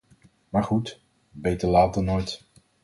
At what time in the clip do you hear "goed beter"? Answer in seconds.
0.63-1.69